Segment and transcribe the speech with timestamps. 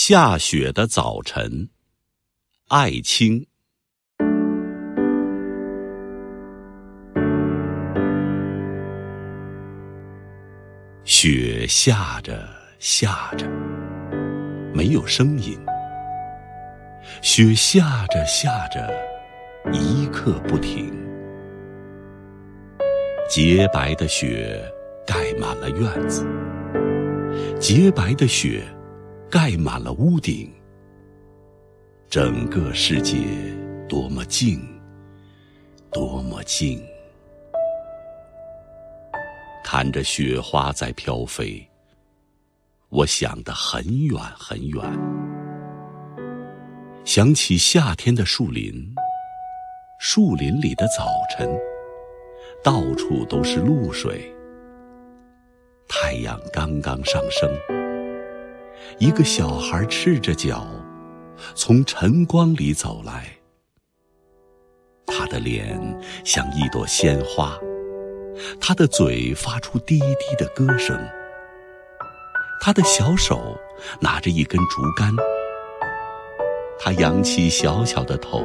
[0.00, 1.70] 下雪的早晨，
[2.68, 3.44] 艾青。
[11.02, 12.48] 雪下着
[12.78, 13.44] 下着，
[14.72, 15.58] 没有声音。
[17.20, 18.88] 雪下着下着，
[19.72, 20.94] 一刻不停。
[23.28, 24.62] 洁白的雪
[25.04, 26.24] 盖满了院子，
[27.58, 28.62] 洁白的雪。
[29.30, 30.50] 盖满了屋顶，
[32.08, 33.18] 整个世界
[33.86, 34.58] 多么静，
[35.92, 36.82] 多么静。
[39.62, 41.62] 看着雪花在飘飞，
[42.88, 44.82] 我想得很远很远，
[47.04, 48.94] 想起夏天的树林，
[50.00, 51.06] 树林里的早
[51.36, 51.46] 晨，
[52.64, 54.34] 到处都是露水，
[55.86, 57.50] 太阳刚刚上升。
[58.98, 60.66] 一个小孩赤着脚，
[61.54, 63.28] 从晨光里走来。
[65.06, 65.78] 他的脸
[66.24, 67.58] 像一朵鲜花，
[68.60, 70.98] 他的嘴发出低低的歌声。
[72.60, 73.56] 他的小手
[74.00, 75.14] 拿着一根竹竿，
[76.78, 78.44] 他扬起小小的头，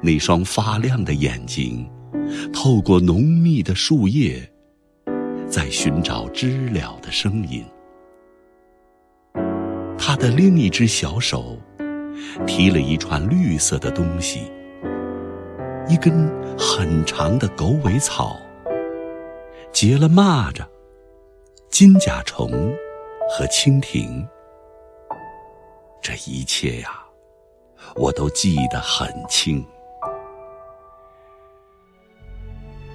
[0.00, 1.88] 那双发亮的眼睛
[2.52, 4.50] 透过浓密的树叶，
[5.46, 7.64] 在寻找知了的声音。
[10.10, 11.56] 他的另一只小手
[12.44, 14.50] 提了一串绿色的东西，
[15.88, 18.36] 一根很长的狗尾草，
[19.70, 20.66] 结了蚂蚱、
[21.68, 22.50] 金甲虫
[23.30, 24.26] 和蜻蜓。
[26.02, 26.90] 这一切呀，
[27.94, 29.64] 我都记得很清。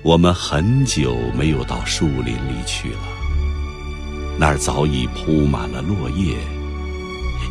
[0.04, 3.00] 我们很久没有到树林里去了，
[4.38, 6.36] 那儿早已铺满了落叶。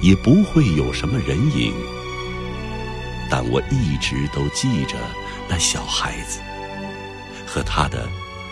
[0.01, 1.73] 也不会有什么人影，
[3.31, 4.97] 但我一直都记着
[5.49, 6.41] 那小孩子
[7.47, 8.09] 和他的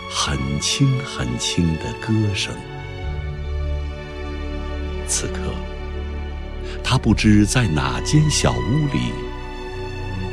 [0.09, 2.53] 很轻很轻的歌声。
[5.07, 5.53] 此刻，
[6.83, 9.11] 他不知在哪间小屋里，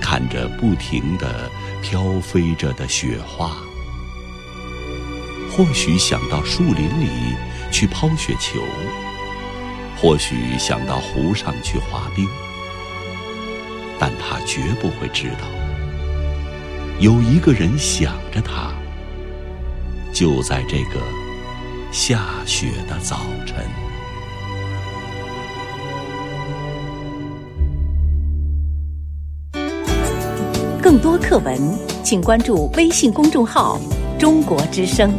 [0.01, 1.51] 看着不停的
[1.83, 3.57] 飘飞着的雪花，
[5.51, 7.09] 或许想到树林里
[7.71, 8.63] 去抛雪球。
[10.01, 12.27] 或许想到湖上去滑冰，
[13.99, 15.47] 但他绝不会知道，
[16.99, 18.73] 有一个人想着他，
[20.11, 21.01] 就在这个
[21.93, 23.57] 下雪的早晨。
[30.83, 31.61] 更多课文，
[32.03, 33.79] 请关注微信公众号
[34.19, 35.13] “中国之声”。